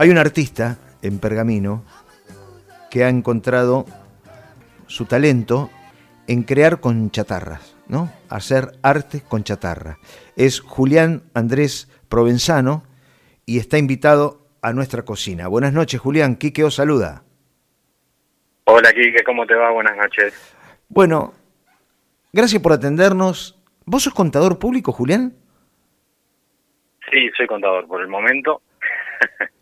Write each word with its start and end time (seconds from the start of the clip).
Hay 0.00 0.10
un 0.10 0.18
artista 0.18 0.78
en 1.02 1.18
Pergamino 1.18 1.84
que 2.88 3.02
ha 3.02 3.08
encontrado 3.08 3.84
su 4.86 5.06
talento 5.06 5.70
en 6.28 6.44
crear 6.44 6.78
con 6.78 7.10
chatarras, 7.10 7.76
¿no? 7.88 8.08
Hacer 8.28 8.78
arte 8.84 9.22
con 9.28 9.42
chatarra. 9.42 9.98
Es 10.36 10.60
Julián 10.60 11.24
Andrés 11.34 11.90
Provenzano 12.08 12.84
y 13.44 13.58
está 13.58 13.76
invitado 13.76 14.46
a 14.62 14.72
nuestra 14.72 15.04
cocina. 15.04 15.48
Buenas 15.48 15.72
noches, 15.72 16.00
Julián. 16.00 16.36
Quique 16.36 16.62
os 16.62 16.76
saluda. 16.76 17.24
Hola, 18.66 18.92
Quique, 18.92 19.24
¿cómo 19.24 19.46
te 19.46 19.56
va? 19.56 19.72
Buenas 19.72 19.96
noches. 19.96 20.54
Bueno, 20.88 21.34
gracias 22.32 22.62
por 22.62 22.72
atendernos. 22.72 23.60
¿Vos 23.84 24.04
sos 24.04 24.14
contador 24.14 24.60
público, 24.60 24.92
Julián? 24.92 25.34
Sí, 27.10 27.30
soy 27.36 27.48
contador 27.48 27.88
por 27.88 28.00
el 28.00 28.06
momento. 28.06 28.62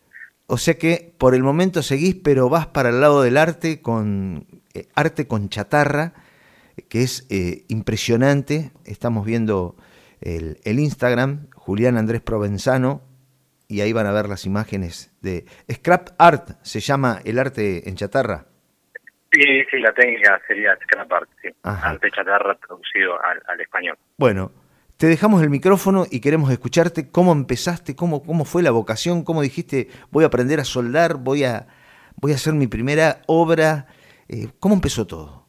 o 0.46 0.58
sea 0.58 0.74
que 0.74 1.12
por 1.18 1.34
el 1.34 1.42
momento 1.42 1.82
seguís, 1.82 2.16
pero 2.22 2.48
vas 2.48 2.66
para 2.66 2.90
el 2.90 3.00
lado 3.00 3.22
del 3.22 3.36
arte 3.36 3.82
con 3.82 4.46
eh, 4.74 4.86
arte 4.94 5.26
con 5.26 5.48
chatarra, 5.48 6.12
que 6.88 7.02
es 7.02 7.26
eh, 7.30 7.64
impresionante. 7.68 8.70
Estamos 8.84 9.26
viendo 9.26 9.76
el, 10.20 10.58
el, 10.64 10.78
Instagram, 10.78 11.48
Julián 11.54 11.96
Andrés 11.96 12.20
Provenzano, 12.20 13.02
y 13.68 13.80
ahí 13.80 13.92
van 13.92 14.06
a 14.06 14.12
ver 14.12 14.28
las 14.28 14.46
imágenes 14.46 15.12
de 15.22 15.44
Scrap 15.70 16.10
Art, 16.18 16.50
se 16.62 16.80
llama 16.80 17.20
el 17.24 17.38
arte 17.38 17.88
en 17.88 17.96
chatarra. 17.96 18.46
Sí, 19.32 19.42
sí, 19.70 19.78
la 19.80 19.92
técnica 19.92 20.40
sería 20.46 20.76
Scrap 20.84 21.12
Art, 21.12 21.28
sí. 21.42 21.48
arte 21.62 22.10
chatarra 22.10 22.54
traducido 22.54 23.20
al, 23.20 23.42
al 23.48 23.60
español. 23.60 23.98
Bueno, 24.16 24.52
te 24.98 25.06
dejamos 25.06 25.42
el 25.42 25.50
micrófono 25.50 26.06
y 26.10 26.20
queremos 26.20 26.50
escucharte 26.50 27.10
cómo 27.10 27.32
empezaste, 27.32 27.94
cómo, 27.94 28.22
cómo 28.22 28.44
fue 28.44 28.62
la 28.62 28.70
vocación, 28.70 29.24
cómo 29.24 29.42
dijiste, 29.42 29.88
voy 30.10 30.24
a 30.24 30.28
aprender 30.28 30.58
a 30.60 30.64
soldar, 30.64 31.16
voy 31.16 31.44
a, 31.44 31.66
voy 32.16 32.32
a 32.32 32.36
hacer 32.36 32.54
mi 32.54 32.66
primera 32.66 33.20
obra. 33.26 33.86
Eh, 34.28 34.48
¿Cómo 34.58 34.74
empezó 34.74 35.06
todo? 35.06 35.46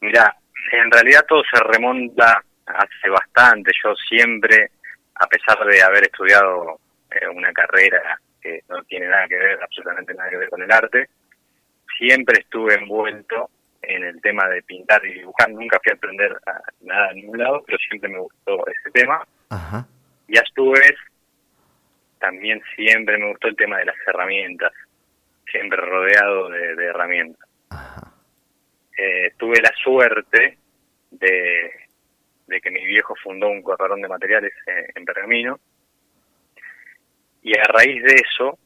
Mira, 0.00 0.36
en 0.72 0.90
realidad 0.90 1.24
todo 1.28 1.42
se 1.52 1.62
remonta 1.62 2.42
hace 2.66 3.10
bastante. 3.10 3.70
Yo 3.84 3.94
siempre, 4.08 4.70
a 5.14 5.26
pesar 5.26 5.64
de 5.64 5.80
haber 5.80 6.04
estudiado 6.04 6.80
eh, 7.10 7.28
una 7.28 7.52
carrera 7.52 8.20
que 8.42 8.62
no 8.68 8.82
tiene 8.84 9.06
nada 9.06 9.26
que 9.28 9.36
ver, 9.36 9.58
absolutamente 9.62 10.14
nada 10.14 10.30
que 10.30 10.36
ver 10.36 10.50
con 10.50 10.62
el 10.62 10.70
arte, 10.70 11.08
siempre 11.96 12.40
estuve 12.40 12.74
envuelto 12.74 13.50
en 13.82 14.04
el 14.04 14.20
tema 14.20 14.48
de 14.48 14.62
pintar 14.62 15.04
y 15.04 15.14
dibujar. 15.14 15.50
Nunca 15.50 15.78
fui 15.82 15.92
a 15.92 15.94
aprender 15.94 16.36
nada 16.80 17.10
en 17.10 17.16
ningún 17.16 17.38
lado, 17.38 17.62
pero 17.66 17.78
siempre 17.78 18.08
me 18.10 18.18
gustó 18.18 18.64
ese 18.66 18.90
tema. 18.92 19.26
Y 20.26 20.38
a 20.38 20.42
su 20.54 20.70
vez, 20.70 20.94
también 22.18 22.60
siempre 22.76 23.16
me 23.18 23.30
gustó 23.30 23.48
el 23.48 23.56
tema 23.56 23.78
de 23.78 23.86
las 23.86 23.96
herramientas, 24.06 24.72
siempre 25.50 25.80
rodeado 25.80 26.50
de, 26.50 26.84
herramientas. 26.84 27.48
Eh, 28.96 29.32
tuve 29.36 29.60
la 29.62 29.72
suerte 29.82 30.58
de, 31.10 31.70
de 32.46 32.60
que 32.60 32.70
mi 32.70 32.84
viejo 32.84 33.14
fundó 33.22 33.48
un 33.48 33.62
corralón 33.62 34.02
de 34.02 34.08
materiales 34.08 34.52
en, 34.66 34.86
en 34.94 35.04
Pergamino 35.04 35.60
y 37.42 37.56
a 37.56 37.62
raíz 37.62 38.02
de 38.02 38.14
eso 38.14 38.58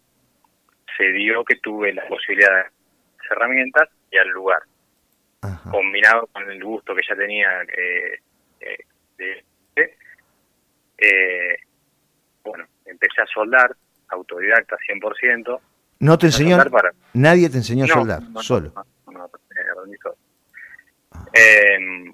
se 0.97 1.13
dio 1.13 1.45
que 1.45 1.57
tuve 1.57 1.93
la 1.93 2.07
posibilidad 2.09 2.51
de 2.51 2.63
las 2.63 3.31
herramientas 3.31 3.89
y 4.11 4.17
al 4.17 4.29
lugar 4.29 4.63
combinado 5.71 6.29
con 6.29 6.49
el 6.51 6.63
gusto 6.63 6.95
que 6.95 7.03
ya 7.09 7.17
tenía 7.17 7.63
eh, 7.63 8.21
eh, 8.61 8.85
eh, 10.99 11.57
bueno, 12.45 12.65
empecé 12.85 13.23
a 13.23 13.27
soldar, 13.27 13.75
autodidacta 14.09 14.77
100%. 14.89 15.61
¿No 16.01 16.19
te 16.19 16.27
enseñó? 16.27 16.59
¿Nadie 17.15 17.51
te 17.51 17.57
enseñó 17.57 17.85
a 17.85 17.89
soldar? 17.89 18.23
solo. 18.41 18.73
Em, 21.35 22.13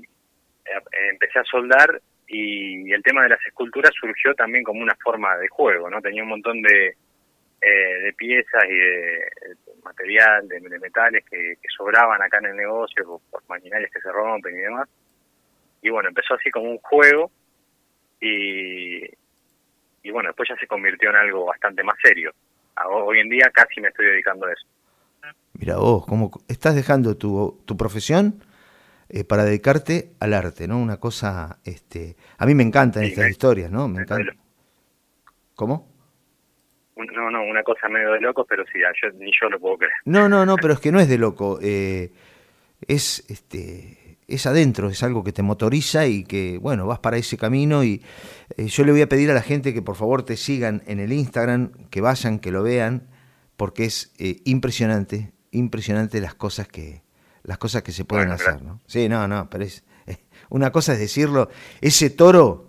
empecé 1.10 1.38
a 1.38 1.44
soldar 1.44 2.00
y 2.28 2.92
el 2.92 3.02
tema 3.02 3.22
de 3.22 3.30
las 3.30 3.46
esculturas 3.46 3.92
surgió 3.98 4.34
también 4.34 4.62
como 4.62 4.80
una 4.82 4.96
forma 5.02 5.36
de 5.38 5.48
juego, 5.48 5.90
¿no? 5.90 6.00
Tenía 6.00 6.22
un 6.22 6.28
montón 6.28 6.60
de, 6.62 6.96
eh, 7.60 7.98
de 8.02 8.12
piezas 8.12 8.64
y 8.68 8.74
de, 8.74 9.28
material, 9.88 10.48
de, 10.48 10.60
metales 10.78 11.24
que, 11.24 11.56
sobraban 11.76 12.22
acá 12.22 12.38
en 12.38 12.46
el 12.46 12.56
negocio 12.56 13.20
por, 13.30 13.42
maquinarias 13.48 13.90
que 13.90 14.00
se 14.00 14.12
rompen 14.12 14.54
y 14.54 14.60
demás. 14.60 14.88
Y 15.82 15.90
bueno, 15.90 16.08
empezó 16.08 16.34
así 16.34 16.50
como 16.50 16.70
un 16.70 16.78
juego 16.78 17.30
y, 18.20 19.04
y 20.02 20.10
bueno, 20.10 20.28
después 20.28 20.48
ya 20.48 20.56
se 20.56 20.66
convirtió 20.66 21.10
en 21.10 21.16
algo 21.16 21.46
bastante 21.46 21.82
más 21.82 21.96
serio. 22.02 22.32
Hoy 22.90 23.20
en 23.20 23.28
día 23.28 23.50
casi 23.52 23.80
me 23.80 23.88
estoy 23.88 24.06
dedicando 24.06 24.46
a 24.46 24.52
eso. 24.52 24.66
Mira 25.54 25.76
vos, 25.76 26.06
¿cómo 26.06 26.30
estás 26.46 26.74
dejando 26.74 27.16
tu, 27.16 27.62
tu 27.64 27.76
profesión 27.76 28.42
eh, 29.08 29.24
para 29.24 29.44
dedicarte 29.44 30.12
al 30.20 30.34
arte, 30.34 30.68
¿no? 30.68 30.78
Una 30.78 30.98
cosa, 30.98 31.58
este, 31.64 32.16
a 32.36 32.46
mí 32.46 32.54
me 32.54 32.62
encantan 32.62 33.04
estas 33.04 33.30
historias, 33.30 33.70
¿no? 33.70 33.88
Me 33.88 34.02
encanta. 34.02 34.32
¿Cómo? 35.54 35.97
No, 37.14 37.30
no, 37.30 37.42
una 37.44 37.62
cosa 37.62 37.88
medio 37.88 38.12
de 38.12 38.20
loco, 38.20 38.44
pero 38.44 38.64
sí, 38.72 38.80
yo, 38.80 39.10
ni 39.18 39.30
yo 39.40 39.48
lo 39.48 39.60
puedo 39.60 39.78
creer. 39.78 39.92
No, 40.04 40.28
no, 40.28 40.44
no, 40.44 40.56
pero 40.56 40.74
es 40.74 40.80
que 40.80 40.90
no 40.90 40.98
es 40.98 41.08
de 41.08 41.18
loco. 41.18 41.58
Eh, 41.62 42.10
es, 42.86 43.24
este, 43.28 44.18
es 44.26 44.46
adentro, 44.46 44.88
es 44.88 45.02
algo 45.02 45.22
que 45.22 45.32
te 45.32 45.42
motoriza 45.42 46.06
y 46.06 46.24
que, 46.24 46.58
bueno, 46.58 46.86
vas 46.86 46.98
para 46.98 47.16
ese 47.16 47.36
camino. 47.36 47.84
Y 47.84 48.02
eh, 48.56 48.66
yo 48.66 48.84
le 48.84 48.92
voy 48.92 49.02
a 49.02 49.08
pedir 49.08 49.30
a 49.30 49.34
la 49.34 49.42
gente 49.42 49.72
que 49.72 49.82
por 49.82 49.96
favor 49.96 50.24
te 50.24 50.36
sigan 50.36 50.82
en 50.86 51.00
el 51.00 51.12
Instagram, 51.12 51.72
que 51.90 52.00
vayan, 52.00 52.38
que 52.38 52.50
lo 52.50 52.62
vean, 52.62 53.08
porque 53.56 53.84
es 53.84 54.12
eh, 54.18 54.40
impresionante, 54.44 55.32
impresionante 55.52 56.20
las 56.20 56.34
cosas 56.34 56.68
que, 56.68 57.02
las 57.42 57.58
cosas 57.58 57.82
que 57.82 57.92
se 57.92 58.04
pueden 58.04 58.30
hacer, 58.30 58.62
¿no? 58.62 58.80
Sí, 58.86 59.08
no, 59.08 59.26
no, 59.26 59.48
pero 59.48 59.64
es, 59.64 59.84
una 60.50 60.70
cosa 60.70 60.92
es 60.92 60.98
decirlo, 60.98 61.48
ese 61.80 62.10
toro 62.10 62.67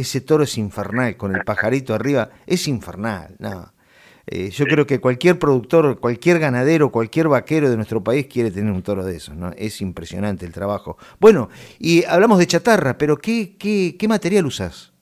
ese 0.00 0.20
toro 0.20 0.44
es 0.44 0.58
infernal, 0.58 1.16
con 1.16 1.34
el 1.34 1.44
pajarito 1.44 1.94
arriba, 1.94 2.30
es 2.46 2.66
infernal, 2.68 3.36
no. 3.38 3.72
Eh, 4.26 4.50
yo 4.50 4.64
creo 4.66 4.86
que 4.86 5.00
cualquier 5.00 5.38
productor, 5.38 5.98
cualquier 5.98 6.38
ganadero, 6.38 6.90
cualquier 6.90 7.28
vaquero 7.28 7.68
de 7.68 7.76
nuestro 7.76 8.04
país 8.04 8.26
quiere 8.26 8.50
tener 8.50 8.72
un 8.72 8.82
toro 8.82 9.04
de 9.04 9.16
esos, 9.16 9.34
¿no? 9.34 9.50
Es 9.56 9.80
impresionante 9.80 10.46
el 10.46 10.52
trabajo. 10.52 10.98
Bueno, 11.18 11.48
y 11.78 12.04
hablamos 12.04 12.38
de 12.38 12.46
chatarra, 12.46 12.96
pero 12.96 13.16
¿qué, 13.16 13.56
qué, 13.58 13.96
qué 13.98 14.06
material 14.06 14.46
usas? 14.46 14.92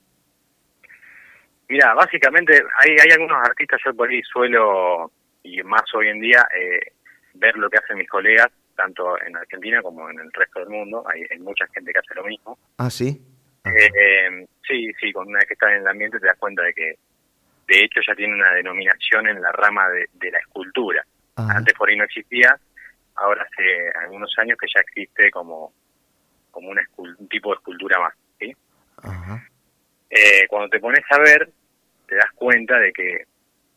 Mira, 1.69 1.92
básicamente 1.94 2.54
hay, 2.54 2.91
hay 2.92 3.10
algunos 3.12 3.36
artistas, 3.47 3.80
yo 3.84 3.94
por 3.94 4.09
ahí 4.09 4.22
suelo, 4.22 5.12
y 5.42 5.62
más 5.62 5.82
hoy 5.94 6.09
en 6.09 6.20
día, 6.20 6.48
eh, 6.59 6.92
ver 7.34 7.56
lo 7.59 7.69
que 7.69 7.76
hacen 7.76 7.98
mis 7.98 8.09
colegas, 8.09 8.48
tanto 8.75 9.20
en 9.20 9.36
Argentina 9.36 9.82
como 9.82 10.09
en 10.09 10.20
el 10.20 10.32
resto 10.32 10.60
del 10.60 10.70
mundo. 10.70 11.04
Hay, 11.06 11.22
hay 11.30 11.38
mucha 11.38 11.66
gente 11.75 11.92
que 11.92 11.98
hace 11.98 12.15
lo 12.15 12.25
mismo. 12.25 12.59
Ah, 12.78 12.88
sí. 12.88 13.20
Eh, 13.76 14.46
sí, 14.66 14.92
sí, 15.00 15.12
con 15.12 15.28
una 15.28 15.38
vez 15.38 15.48
que 15.48 15.54
estás 15.54 15.70
en 15.70 15.78
el 15.78 15.88
ambiente 15.88 16.20
te 16.20 16.26
das 16.26 16.38
cuenta 16.38 16.62
de 16.62 16.74
que 16.74 16.94
de 17.66 17.84
hecho 17.84 18.00
ya 18.06 18.14
tiene 18.14 18.34
una 18.34 18.52
denominación 18.52 19.28
en 19.28 19.40
la 19.40 19.52
rama 19.52 19.88
de, 19.88 20.30
la 20.30 20.38
escultura. 20.38 21.04
Antes 21.36 21.74
por 21.74 21.88
ahí 21.88 21.96
no 21.96 22.04
existía, 22.04 22.58
ahora 23.14 23.42
hace 23.42 23.90
algunos 24.02 24.32
años 24.38 24.58
que 24.58 24.66
ya 24.74 24.80
existe 24.80 25.30
como, 25.30 25.72
como 26.50 26.70
un 26.70 27.28
tipo 27.28 27.50
de 27.50 27.56
escultura 27.56 28.00
más. 28.00 28.14
¿sí? 28.38 28.54
Eh, 30.10 30.46
cuando 30.48 30.68
te 30.68 30.80
pones 30.80 31.04
a 31.10 31.18
ver, 31.18 31.48
te 32.06 32.16
das 32.16 32.32
cuenta 32.34 32.78
de 32.78 32.92
que 32.92 33.24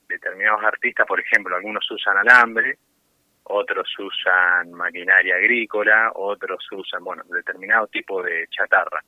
determinados 0.08 0.63
artistas, 0.63 1.06
por 1.06 1.19
ejemplo, 1.19 1.56
algunos 1.56 1.90
usan 1.91 2.18
alambre, 2.18 2.78
otros 3.44 3.88
usan 4.00 4.72
maquinaria 4.72 5.35
agrícola, 5.35 6.12
otros 6.16 6.66
usan, 6.72 7.03
bueno, 7.03 7.23
determinado 7.29 7.88
tipo 7.88 8.23
de 8.23 8.47
chatarra. 8.50 9.03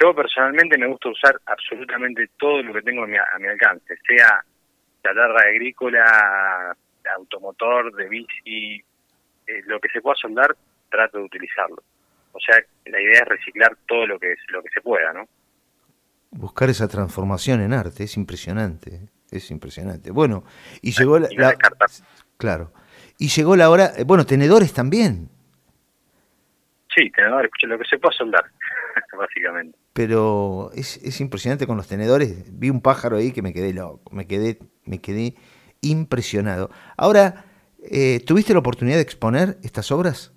Yo 0.00 0.14
personalmente 0.14 0.78
me 0.78 0.86
gusta 0.86 1.10
usar 1.10 1.38
absolutamente 1.44 2.30
todo 2.38 2.62
lo 2.62 2.72
que 2.72 2.82
tengo 2.82 3.04
a 3.04 3.06
mi, 3.06 3.16
alcance, 3.18 3.98
sea 4.06 4.42
chatarra 5.02 5.42
agrícola, 5.42 6.74
automotor, 7.16 7.94
de 7.94 8.08
bici, 8.08 8.82
eh, 9.46 9.62
lo 9.66 9.78
que 9.78 9.88
se 9.90 10.00
pueda 10.00 10.16
soldar, 10.16 10.56
trato 10.90 11.18
de 11.18 11.24
utilizarlo. 11.24 11.82
O 12.32 12.40
sea, 12.40 12.56
la 12.86 13.00
idea 13.00 13.22
es 13.22 13.28
reciclar 13.28 13.76
todo 13.86 14.06
lo 14.06 14.18
que 14.18 14.36
lo 14.48 14.62
que 14.62 14.70
se 14.70 14.80
pueda, 14.80 15.12
¿no? 15.12 15.28
Buscar 16.30 16.70
esa 16.70 16.88
transformación 16.88 17.60
en 17.60 17.72
arte 17.72 18.04
es 18.04 18.16
impresionante, 18.16 18.94
¿eh? 18.94 19.08
es 19.30 19.50
impresionante. 19.50 20.12
Bueno, 20.12 20.44
y 20.80 20.92
llegó 20.92 21.18
la, 21.18 21.28
claro, 22.38 22.72
y 23.18 23.28
llegó 23.28 23.56
la 23.56 23.68
hora, 23.68 23.92
eh, 23.98 24.04
bueno, 24.04 24.24
tenedores 24.24 24.72
también. 24.72 25.28
Sí, 26.94 27.10
tenedores, 27.10 27.50
lo 27.62 27.78
que 27.78 27.84
se 27.84 27.98
pueda 27.98 28.16
soldar, 28.16 28.44
básicamente 29.18 29.78
pero 29.92 30.70
es, 30.74 30.96
es, 31.02 31.20
impresionante 31.20 31.66
con 31.66 31.76
los 31.76 31.86
tenedores. 31.86 32.58
Vi 32.58 32.70
un 32.70 32.80
pájaro 32.80 33.16
ahí 33.16 33.32
que 33.32 33.42
me 33.42 33.52
quedé 33.52 33.74
loco, 33.74 34.14
me 34.14 34.26
quedé, 34.26 34.58
me 34.86 34.98
quedé 34.98 35.34
impresionado. 35.82 36.70
Ahora, 36.96 37.44
eh, 37.82 38.20
¿tuviste 38.26 38.52
la 38.52 38.60
oportunidad 38.60 38.96
de 38.96 39.02
exponer 39.02 39.56
estas 39.62 39.90
obras? 39.90 40.32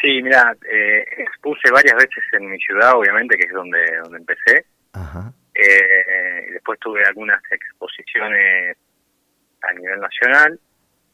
Sí, 0.00 0.22
mira, 0.22 0.54
eh, 0.70 1.02
expuse 1.16 1.70
varias 1.72 1.96
veces 1.96 2.22
en 2.32 2.50
mi 2.50 2.58
ciudad, 2.58 2.94
obviamente, 2.94 3.36
que 3.36 3.46
es 3.46 3.52
donde, 3.52 3.78
donde 4.02 4.18
empecé. 4.18 4.66
Eh, 5.54 6.46
después 6.52 6.78
tuve 6.78 7.02
algunas 7.04 7.40
exposiciones 7.50 8.76
a 9.62 9.72
nivel 9.72 9.98
nacional 9.98 10.60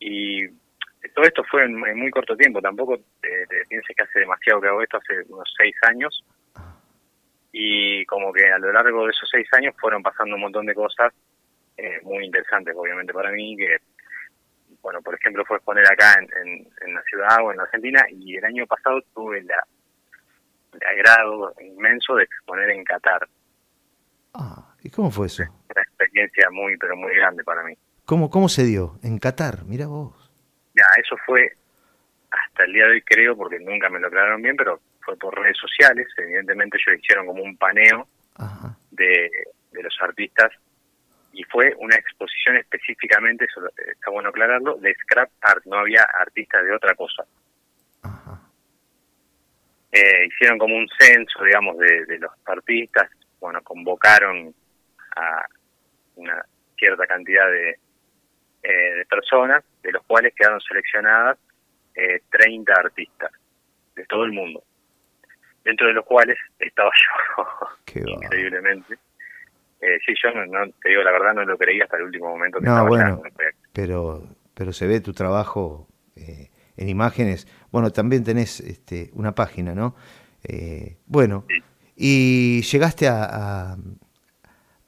y 0.00 0.46
todo 1.14 1.24
esto 1.24 1.44
fue 1.44 1.64
en, 1.64 1.76
muy 1.76 2.10
corto 2.10 2.36
tiempo, 2.36 2.60
tampoco 2.60 2.98
te, 3.20 3.46
pienses 3.68 3.96
que 3.96 4.02
hace 4.02 4.20
demasiado 4.20 4.60
que 4.60 4.68
hago 4.68 4.82
esto, 4.82 4.98
hace 4.98 5.22
unos 5.28 5.48
seis 5.56 5.74
años 5.82 6.24
y 7.56 8.04
como 8.06 8.32
que 8.32 8.50
a 8.50 8.58
lo 8.58 8.72
largo 8.72 9.04
de 9.04 9.12
esos 9.12 9.28
seis 9.30 9.46
años 9.52 9.76
fueron 9.78 10.02
pasando 10.02 10.34
un 10.34 10.40
montón 10.40 10.66
de 10.66 10.74
cosas 10.74 11.12
eh, 11.76 12.00
muy 12.02 12.24
interesantes 12.24 12.74
obviamente 12.76 13.12
para 13.12 13.30
mí 13.30 13.56
que 13.56 13.76
bueno 14.82 15.00
por 15.00 15.14
ejemplo 15.14 15.44
fue 15.44 15.58
exponer 15.58 15.86
acá 15.86 16.16
en, 16.18 16.66
en, 16.84 16.94
la 16.94 17.02
ciudad 17.02 17.44
o 17.44 17.52
en 17.52 17.58
la 17.58 17.62
Argentina 17.62 18.04
y 18.10 18.36
el 18.36 18.44
año 18.44 18.66
pasado 18.66 19.00
tuve 19.14 19.40
la, 19.44 19.64
el 20.72 20.84
agrado 20.84 21.54
inmenso 21.60 22.16
de 22.16 22.24
exponer 22.24 22.70
en 22.70 22.82
Qatar. 22.82 23.28
Ah 24.34 24.74
y 24.82 24.90
cómo 24.90 25.12
fue 25.12 25.28
eso 25.28 25.44
una 25.44 25.82
experiencia 25.82 26.50
muy 26.50 26.76
pero 26.76 26.96
muy 26.96 27.14
grande 27.14 27.44
para 27.44 27.62
mí. 27.62 27.74
Cómo 28.04 28.30
cómo 28.30 28.48
se 28.48 28.64
dio 28.64 28.98
en 29.04 29.18
Qatar 29.18 29.64
mira 29.64 29.86
vos. 29.86 30.32
Ya 30.74 30.86
eso 31.00 31.16
fue 31.24 31.52
hasta 32.32 32.64
el 32.64 32.72
día 32.72 32.86
de 32.86 32.94
hoy 32.94 33.02
creo 33.02 33.36
porque 33.36 33.60
nunca 33.60 33.88
me 33.88 34.00
lo 34.00 34.08
aclararon 34.08 34.42
bien 34.42 34.56
pero 34.56 34.80
fue 35.04 35.16
por 35.16 35.38
redes 35.38 35.56
sociales, 35.58 36.08
evidentemente 36.16 36.78
ellos 36.78 37.00
hicieron 37.00 37.26
como 37.26 37.42
un 37.42 37.56
paneo 37.56 38.08
De, 38.90 39.30
los 39.72 39.96
artistas 40.00 40.52
y 41.32 41.42
fue 41.44 41.74
una 41.78 41.96
exposición 41.96 42.56
específicamente, 42.56 43.44
eso 43.44 43.60
está 43.76 44.10
bueno 44.10 44.28
aclararlo, 44.28 44.76
de 44.76 44.94
scrap 44.94 45.28
art, 45.42 45.64
no 45.66 45.78
había 45.78 46.02
artistas 46.20 46.64
de 46.64 46.72
otra 46.72 46.94
cosa. 46.94 47.24
Eh, 49.90 50.26
hicieron 50.26 50.58
como 50.58 50.76
un 50.76 50.88
censo, 50.96 51.42
digamos, 51.42 51.76
de, 51.78 52.18
los 52.18 52.30
artistas, 52.46 53.10
bueno, 53.40 53.60
convocaron 53.62 54.54
a 55.16 55.44
una 56.14 56.40
cierta 56.78 57.04
cantidad 57.06 57.50
de, 57.50 57.78
eh, 58.62 58.94
de 58.94 59.04
personas, 59.06 59.64
de 59.82 59.90
los 59.90 60.04
cuales 60.04 60.32
quedaron 60.34 60.60
seleccionadas 60.60 61.36
eh, 61.96 62.22
30 62.30 62.72
artistas 62.72 63.32
de 63.96 64.04
todo 64.06 64.24
el 64.24 64.32
mundo 64.32 64.62
dentro 65.64 65.86
de 65.86 65.94
los 65.94 66.04
cuales 66.04 66.36
estaba 66.58 66.90
yo, 66.90 68.00
increíblemente. 68.06 68.94
Eh, 69.80 69.98
sí, 70.06 70.14
yo 70.22 70.30
no, 70.46 70.66
te 70.82 70.88
digo 70.88 71.02
la 71.02 71.12
verdad, 71.12 71.34
no 71.34 71.44
lo 71.44 71.58
creí 71.58 71.80
hasta 71.80 71.96
el 71.96 72.04
último 72.04 72.28
momento. 72.30 72.58
Que 72.58 72.66
no, 72.66 72.86
bueno, 72.86 73.22
pero, 73.72 74.22
pero 74.54 74.72
se 74.72 74.86
ve 74.86 75.00
tu 75.00 75.12
trabajo 75.12 75.88
eh, 76.16 76.50
en 76.76 76.88
imágenes. 76.88 77.46
Bueno, 77.70 77.90
también 77.90 78.24
tenés 78.24 78.60
este, 78.60 79.10
una 79.14 79.34
página, 79.34 79.74
¿no? 79.74 79.94
Eh, 80.42 80.96
bueno, 81.06 81.44
y 81.96 82.62
llegaste 82.62 83.08
a, 83.08 83.76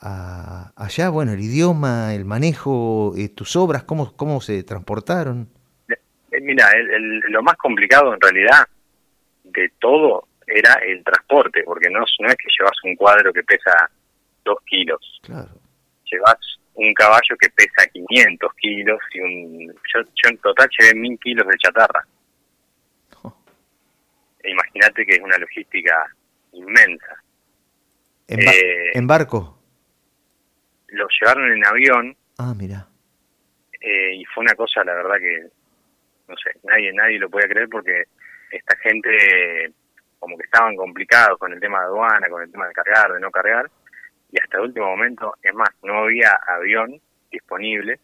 a, 0.01 0.73
allá, 0.77 1.09
bueno, 1.09 1.33
el 1.33 1.41
idioma, 1.41 2.15
el 2.15 2.25
manejo, 2.25 3.15
eh, 3.17 3.29
tus 3.29 3.57
obras, 3.57 3.85
¿cómo, 3.85 4.15
cómo 4.17 4.41
se 4.41 4.63
transportaron? 4.63 5.49
mira, 6.43 6.69
lo 7.29 7.43
más 7.43 7.57
complicado 7.57 8.13
en 8.13 8.21
realidad 8.21 8.69
de 9.45 9.73
todo 9.79 10.29
era 10.47 10.75
el 10.75 11.03
transporte, 11.03 11.63
porque 11.65 11.91
no, 11.91 12.01
no 12.01 12.29
es 12.29 12.37
que 12.37 12.49
llevas 12.59 12.77
un 12.85 12.95
cuadro 12.97 13.33
que 13.33 13.43
pesa 13.43 13.91
dos 14.45 14.59
kilos. 14.65 15.21
Claro. 15.23 15.51
Llevas 16.11 16.39
un 16.75 16.95
caballo 16.95 17.37
que 17.41 17.49
pesa 17.51 17.87
500 17.89 18.55
kilos 18.55 19.01
y 19.13 19.21
un... 19.21 19.75
Yo, 19.93 20.01
en 20.31 20.39
total 20.39 20.69
llevé 20.79 20.95
mil 20.95 21.19
kilos 21.19 21.47
de 21.47 21.59
chatarra. 21.59 22.07
Oh. 23.23 23.37
E 24.43 24.51
imagínate 24.51 25.05
que 25.05 25.15
es 25.15 25.21
una 25.21 25.39
logística 25.39 26.07
inmensa. 26.53 27.23
¿En, 28.29 28.41
eh, 28.41 28.93
¿En, 28.95 29.07
barco? 29.07 29.59
Lo 30.89 31.07
llevaron 31.21 31.51
en 31.53 31.65
avión. 31.65 32.17
Ah, 32.39 32.55
mira. 32.57 32.87
Eh, 33.81 34.15
y 34.17 34.25
fue 34.27 34.45
una 34.45 34.55
cosa, 34.55 34.85
la 34.85 34.95
verdad 34.95 35.17
que, 35.19 35.47
no 36.29 36.37
sé, 36.37 36.59
nadie, 36.65 36.93
nadie 36.93 37.19
lo 37.19 37.31
puede 37.31 37.49
creer 37.49 37.69
porque 37.69 38.05
esta 38.51 38.77
gente 38.79 39.73
como 40.19 40.37
que 40.37 40.45
estaban 40.45 40.77
complicados 40.77 41.39
con 41.39 41.53
el 41.53 41.61
tema 41.61 41.81
de 41.81 41.87
aduana, 41.87 42.29
con 42.29 42.43
el 42.43 42.51
tema 42.51 42.67
de 42.67 42.73
cargar, 42.73 43.13
de 43.13 43.21
no 43.21 43.31
cargar, 43.31 43.71
y 44.31 44.41
hasta 44.41 44.59
el 44.59 44.65
último 44.65 44.87
momento, 44.87 45.35
es 45.43 45.55
más, 45.55 45.69
no 45.83 46.05
había 46.05 46.39
avión 46.47 47.01
disponible 47.31 48.01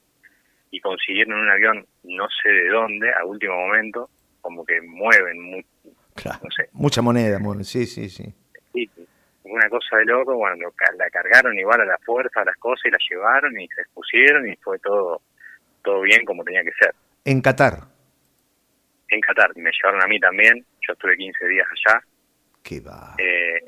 y 0.71 0.81
consiguieron 0.81 1.39
un 1.39 1.51
avión 1.51 1.87
no 2.05 2.27
sé 2.43 2.49
de 2.49 2.69
dónde 2.69 3.13
a 3.13 3.25
último 3.25 3.55
momento, 3.55 4.09
como 4.41 4.65
que 4.65 4.81
mueven 4.81 5.65
no 6.25 6.51
sé. 6.51 6.69
mucha 6.73 7.03
moneda, 7.03 7.39
sí, 7.63 7.87
sí, 7.87 8.09
sí. 8.09 8.35
Sí, 8.73 8.91
una 9.45 9.69
cosa 9.69 9.97
de 9.97 10.05
loco, 10.05 10.35
bueno, 10.35 10.69
la 10.97 11.11
cargaron 11.11 11.59
igual 11.59 11.81
a 11.81 11.85
la 11.85 11.99
fuerza 11.99 12.45
las 12.45 12.57
cosas 12.57 12.87
y 12.87 12.91
la 12.91 12.99
llevaron 13.11 13.61
y 13.61 13.69
se 13.69 13.83
expusieron 13.83 14.49
y 14.49 14.57
fue 14.57 14.79
todo, 14.79 15.21
todo 15.83 16.01
bien 16.03 16.25
como 16.25 16.45
tenía 16.45 16.63
que 16.63 16.73
ser. 16.73 16.95
En 17.25 17.41
Qatar. 17.41 17.92
En 19.13 19.21
Qatar, 19.21 19.51
me 19.57 19.71
llevaron 19.71 20.03
a 20.03 20.07
mí 20.07 20.19
también, 20.19 20.65
yo 20.81 20.95
estuve 20.95 21.17
15 21.17 21.47
días 21.47 21.67
allá, 21.71 22.01
Qué 22.63 22.81
va. 22.81 23.15
Eh, 23.19 23.61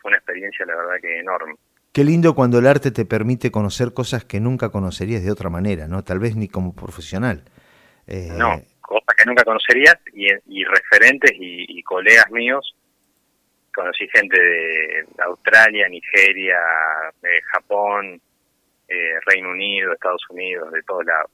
fue 0.00 0.10
una 0.10 0.16
experiencia, 0.16 0.64
la 0.66 0.76
verdad, 0.76 1.00
que 1.00 1.20
enorme. 1.20 1.54
Qué 1.92 2.04
lindo 2.04 2.34
cuando 2.34 2.58
el 2.58 2.66
arte 2.66 2.90
te 2.90 3.04
permite 3.04 3.50
conocer 3.50 3.92
cosas 3.92 4.24
que 4.24 4.40
nunca 4.40 4.70
conocerías 4.70 5.22
de 5.24 5.30
otra 5.30 5.50
manera, 5.50 5.88
¿no? 5.88 6.04
Tal 6.04 6.18
vez 6.18 6.36
ni 6.36 6.48
como 6.48 6.74
profesional. 6.74 7.44
Eh, 8.06 8.28
no, 8.32 8.62
cosas 8.80 9.14
que 9.16 9.24
nunca 9.26 9.44
conocerías 9.44 9.96
y, 10.14 10.64
referentes 10.64 11.32
y, 11.34 11.82
colegas 11.82 12.30
míos. 12.30 12.74
Conocí 13.74 14.08
gente 14.08 14.40
de 14.40 15.06
Australia, 15.18 15.88
Nigeria, 15.88 16.58
eh, 17.22 17.40
Japón, 17.52 18.20
Reino 19.26 19.50
Unido, 19.50 19.92
Estados 19.92 20.22
Unidos, 20.30 20.72
de 20.72 20.82
todos 20.82 21.04
lados. 21.04 21.30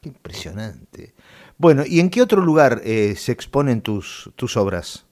Qué 0.00 0.08
impresionante. 0.08 1.12
Bueno, 1.60 1.82
¿y 1.86 2.00
en 2.00 2.08
qué 2.08 2.22
otro 2.22 2.40
lugar 2.40 2.78
se 2.80 3.32
exponen 3.32 3.82
tus, 3.82 4.32
tus 4.34 4.56
obras? 4.56 5.06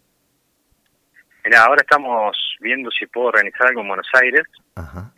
Mira, 1.45 1.65
ahora 1.65 1.83
estamos 1.83 2.37
viendo 2.61 2.91
si 2.91 3.07
puedo 3.07 3.29
organizar 3.29 3.67
algo 3.67 3.83
en 3.83 3.89
Buenos 3.89 4.09
Aires. 4.15 4.43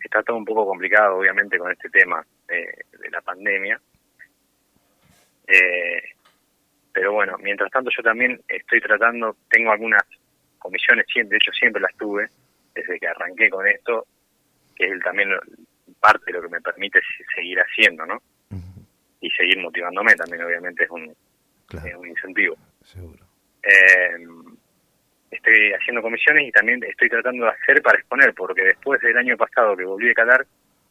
Está 0.03 0.23
todo 0.23 0.35
un 0.35 0.45
poco 0.45 0.65
complicado, 0.65 1.17
obviamente, 1.17 1.57
con 1.57 1.71
este 1.71 1.89
tema 1.89 2.21
de, 2.49 2.85
la 3.09 3.21
pandemia. 3.21 3.79
Eh, 5.47 6.03
pero 6.91 7.13
bueno, 7.13 7.37
mientras 7.39 7.71
tanto 7.71 7.89
yo 7.95 8.03
también 8.03 8.41
estoy 8.47 8.81
tratando, 8.81 9.37
tengo 9.49 9.71
algunas 9.71 10.03
comisiones, 10.59 11.05
de 11.13 11.35
hecho 11.37 11.51
siempre 11.51 11.81
las 11.81 11.95
tuve, 11.95 12.29
desde 12.75 12.99
que 12.99 13.07
arranqué 13.07 13.49
con 13.49 13.67
esto, 13.67 14.05
que 14.75 14.85
es 14.85 15.01
también 15.01 15.29
parte 15.99 16.25
de 16.27 16.33
lo 16.33 16.41
que 16.41 16.49
me 16.49 16.61
permite 16.61 16.99
seguir 17.35 17.57
haciendo, 17.59 18.05
¿no? 18.05 18.21
Y 19.19 19.29
seguir 19.31 19.59
motivándome 19.59 20.15
también, 20.15 20.43
obviamente, 20.43 20.83
es 20.83 20.89
un, 20.89 21.13
es 21.73 21.95
un 21.95 22.07
incentivo. 22.07 22.55
Seguro. 22.83 23.25
Eh, 23.63 24.25
estoy 25.29 25.73
haciendo 25.73 26.01
comisiones 26.01 26.47
y 26.47 26.51
también 26.51 26.83
estoy 26.83 27.09
tratando 27.09 27.45
de 27.45 27.51
hacer 27.51 27.81
para 27.81 27.97
exponer, 27.97 28.33
porque 28.33 28.63
después 28.63 28.99
del 29.01 29.17
año 29.17 29.37
pasado 29.37 29.75
que 29.75 29.85
volví 29.85 30.07
de 30.07 30.13
Qatar, 30.13 30.45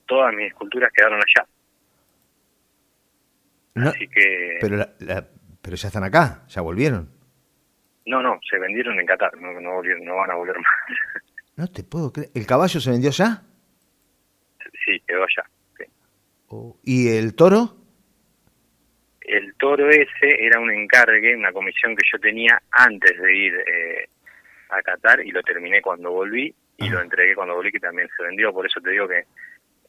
todas 0.07 0.35
mis 0.35 0.49
esculturas 0.49 0.91
quedaron 0.93 1.21
allá. 1.21 1.47
Así 3.91 4.09
que... 4.09 4.59
Pero, 4.61 4.87
pero 5.63 5.77
ya 5.77 5.89
están 5.89 6.05
acá, 6.05 6.43
ya 6.49 6.61
volvieron. 6.61 7.09
No, 8.07 8.23
no, 8.23 8.41
se 8.49 8.59
vendieron 8.59 8.99
en 8.99 9.07
Qatar, 9.07 9.37
no, 9.41 9.53
no, 9.61 9.75
volvieron, 9.75 10.05
no 10.05 10.17
van 10.17 10.31
a 10.31 10.35
volver 10.35 10.57
más. 10.57 10.99
No 11.57 11.67
te 11.69 11.83
puedo 11.85 12.11
creer. 12.11 12.31
¿El 12.35 12.47
caballo 12.47 12.81
se 12.81 12.91
vendió 12.91 13.11
ya? 13.11 13.43
Sí, 14.83 14.99
quedó 15.07 15.25
allá. 15.25 15.47
Oh, 16.49 16.79
¿Y 16.83 17.09
el 17.09 17.35
toro? 17.35 17.77
El 19.31 19.55
toro 19.55 19.89
ese 19.89 20.45
era 20.45 20.59
un 20.59 20.73
encargue, 20.73 21.37
una 21.37 21.53
comisión 21.53 21.95
que 21.95 22.03
yo 22.11 22.19
tenía 22.19 22.61
antes 22.73 23.17
de 23.17 23.37
ir 23.37 23.55
eh, 23.55 24.09
a 24.71 24.83
Qatar 24.83 25.25
y 25.25 25.31
lo 25.31 25.41
terminé 25.43 25.81
cuando 25.81 26.11
volví 26.11 26.53
y 26.77 26.89
lo 26.89 27.01
entregué 27.01 27.37
cuando 27.37 27.55
volví 27.55 27.71
que 27.71 27.79
también 27.79 28.09
se 28.17 28.25
vendió. 28.25 28.53
Por 28.53 28.67
eso 28.67 28.81
te 28.81 28.91
digo 28.91 29.07
que 29.07 29.25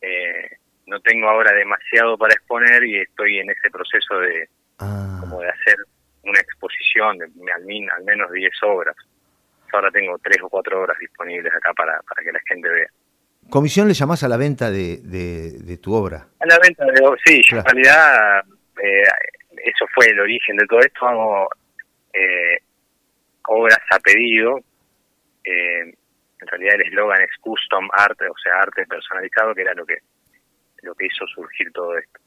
eh, 0.02 0.58
no 0.86 1.00
tengo 1.00 1.28
ahora 1.28 1.54
demasiado 1.54 2.20
para 2.20 2.36
exponer 2.36 2.84
y 2.84 3.00
estoy 3.00 3.40
en 3.40 3.50
ese 3.50 3.72
proceso 3.72 4.20
de 4.20 4.48
ah. 4.78 5.18
como 5.22 5.42
de 5.42 5.50
hacer 5.50 5.78
una 6.24 6.40
exposición 6.40 7.18
de 7.18 7.52
al, 7.52 7.64
al 7.98 8.04
menos 8.04 8.32
10 8.32 8.52
obras. 8.62 8.96
Ahora 9.74 9.90
tengo 9.90 10.20
3 10.20 10.38
o 10.44 10.50
4 10.50 10.82
horas 10.82 10.98
disponibles 11.00 11.52
acá 11.52 11.74
para, 11.74 12.00
para 12.04 12.24
que 12.24 12.32
la 12.32 12.42
gente 12.48 12.70
vea. 12.70 12.90
¿Comisión 13.50 13.88
le 13.88 13.96
llamás 13.96 14.24
a 14.24 14.28
la 14.28 14.38
venta 14.38 14.70
de, 14.70 14.98
de, 14.98 15.78
tu 15.78 15.96
obra? 15.96 16.28
A 16.40 16.46
la 16.46 16.60
venta 16.60 16.86
de 16.86 17.02
sí, 17.26 17.42
en 17.50 17.64
realidad 17.64 18.44
eh, 18.82 19.04
eso 19.74 19.86
fue 19.94 20.08
el 20.08 20.20
origen 20.20 20.58
de 20.58 20.66
todo 20.68 20.80
esto. 20.80 21.08
Hago 21.08 21.50
eh, 22.13 22.60
obras 23.48 23.80
a 23.92 24.00
pedido 24.00 24.60
eh, 25.44 25.82
en 26.42 26.48
realidad 26.48 26.75
el 26.75 26.88
eslogan 26.88 27.22
es 27.22 27.30
custom 27.40 27.88
art, 27.94 28.20
o 28.22 28.38
sea, 28.44 28.60
arte 28.62 28.86
personalizado, 28.88 29.54
que 29.54 29.62
era 29.62 29.74
lo 29.74 29.86
que 29.86 29.98
lo 30.82 30.96
que 30.96 31.06
hizo 31.06 31.28
surgir 31.28 31.72
todo 31.72 31.96
esto. 31.96 32.20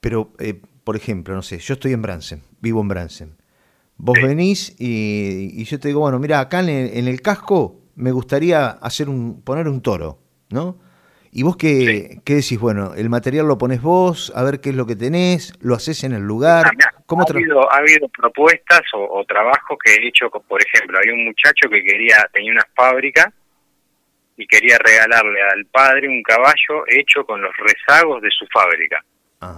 Pero, 0.00 0.30
eh, 0.38 0.60
por 0.84 0.94
ejemplo, 0.94 1.34
no 1.34 1.42
sé, 1.42 1.58
yo 1.58 1.74
estoy 1.74 1.92
en 1.92 2.02
Bransen, 2.02 2.42
vivo 2.60 2.80
en 2.80 2.88
Bransen. 2.88 3.36
Vos 3.96 4.18
venís 4.22 4.74
y, 4.78 5.64
yo 5.64 5.78
te 5.80 5.88
digo, 5.88 6.00
bueno, 6.00 6.18
mira, 6.18 6.40
acá 6.40 6.60
en 6.60 6.68
el, 7.08 7.20
casco 7.22 7.80
me 7.96 8.10
gustaría 8.12 8.68
hacer 8.70 9.08
un, 9.08 9.42
poner 9.42 9.68
un 9.68 9.82
toro, 9.82 10.18
¿no? 10.50 10.78
¿Y 11.34 11.44
vos 11.44 11.56
qué, 11.56 12.20
qué, 12.26 12.34
decís? 12.34 12.60
Bueno, 12.60 12.92
el 12.94 13.08
material 13.08 13.48
lo 13.48 13.56
pones 13.56 13.80
vos, 13.80 14.30
a 14.36 14.42
ver 14.44 14.60
qué 14.60 14.68
es 14.68 14.74
lo 14.74 14.84
que 14.84 14.96
tenés, 14.96 15.54
lo 15.62 15.74
haces 15.74 16.04
en 16.04 16.12
el 16.12 16.20
lugar. 16.20 16.66
¿Cómo 17.06 17.22
ha, 17.22 17.32
habido, 17.32 17.72
ha 17.72 17.78
habido 17.78 18.06
propuestas 18.08 18.82
o, 18.92 19.24
trabajos 19.24 19.78
que 19.82 19.94
he 19.94 20.08
hecho, 20.08 20.28
por 20.28 20.60
ejemplo, 20.60 20.98
hay 21.02 21.10
un 21.10 21.24
muchacho 21.24 21.70
que 21.70 21.82
quería, 21.82 22.28
tenía 22.34 22.52
una 22.52 22.66
fábrica 22.76 23.32
y 24.36 24.46
quería 24.46 24.76
regalarle 24.76 25.40
al 25.42 25.64
padre 25.64 26.06
un 26.06 26.22
caballo 26.22 26.84
hecho 26.86 27.24
con 27.24 27.40
los 27.40 27.56
rezagos 27.56 28.20
de 28.20 28.30
su 28.30 28.46
fábrica, 28.52 29.02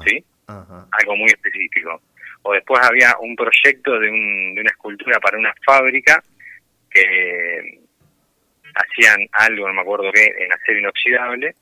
¿sí? 0.06 0.24
Algo 0.46 1.16
muy 1.16 1.26
específico. 1.26 2.00
O 2.42 2.52
después 2.52 2.86
había 2.86 3.16
un 3.18 3.34
proyecto 3.34 3.98
de, 3.98 4.10
un, 4.10 4.54
de 4.54 4.60
una 4.60 4.70
escultura 4.70 5.18
para 5.18 5.38
una 5.38 5.52
fábrica 5.66 6.22
que 6.88 7.80
hacían 8.76 9.28
algo, 9.32 9.66
no 9.66 9.74
me 9.74 9.80
acuerdo 9.80 10.12
qué, 10.12 10.24
en 10.38 10.52
acero 10.52 10.78
inoxidable 10.78 11.52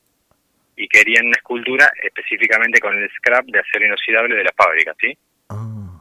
y 0.77 0.89
querían 0.89 1.27
una 1.27 1.37
escultura 1.37 1.91
específicamente 2.03 2.81
con 2.81 2.97
el 2.97 3.11
scrap 3.11 3.45
de 3.47 3.61
acero 3.61 3.87
inoxidable 3.87 4.37
de 4.37 4.45
la 4.45 4.53
fábrica, 4.57 4.95
¿sí? 5.01 5.17
Ah. 5.49 6.01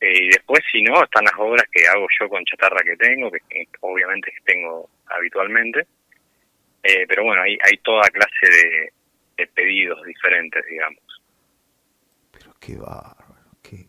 Eh, 0.00 0.24
y 0.24 0.28
después, 0.28 0.60
si 0.70 0.82
no, 0.82 1.02
están 1.02 1.24
las 1.24 1.34
obras 1.38 1.64
que 1.70 1.86
hago 1.86 2.06
yo 2.20 2.28
con 2.28 2.44
chatarra 2.44 2.82
que 2.84 2.96
tengo, 2.96 3.30
que, 3.30 3.68
obviamente 3.80 4.30
que 4.30 4.52
tengo 4.52 4.88
habitualmente. 5.06 5.86
Eh, 6.82 7.04
pero 7.08 7.24
bueno, 7.24 7.42
hay, 7.42 7.58
hay 7.62 7.76
toda 7.78 8.08
clase 8.10 8.92
de, 9.36 9.46
pedidos 9.48 10.02
diferentes, 10.04 10.64
digamos. 10.66 11.02
Pero 12.32 12.54
qué 12.60 12.76
bárbaro. 12.76 13.34
Qué... 13.62 13.86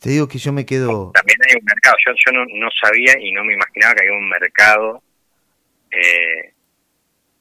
Te 0.00 0.10
digo 0.10 0.26
que 0.26 0.38
yo 0.38 0.52
me 0.52 0.64
quedo... 0.64 1.12
También 1.12 1.38
hay 1.46 1.56
un 1.56 1.64
mercado. 1.64 1.96
Yo, 2.04 2.12
yo 2.24 2.32
no, 2.32 2.44
no 2.46 2.68
sabía 2.80 3.18
y 3.20 3.32
no 3.32 3.44
me 3.44 3.54
imaginaba 3.54 3.94
que 3.94 4.04
había 4.04 4.18
un 4.18 4.28
mercado 4.28 5.02
eh, 5.90 6.52